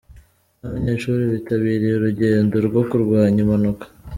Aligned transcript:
N’abanyeshuri 0.59 1.23
bitabiriye 1.33 1.93
urugendo 1.95 2.55
rwo 2.67 2.81
kurwanya 2.89 3.39
impanuka. 3.45 3.85